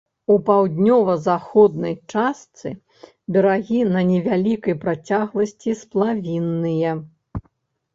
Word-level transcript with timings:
У 0.35 0.35
паўднёва 0.47 1.13
заходняй 1.25 1.95
частцы 2.15 2.67
берагі 3.37 3.79
на 3.93 4.01
невялікай 4.11 4.81
працягласці 4.89 5.81
сплавінныя. 5.87 7.01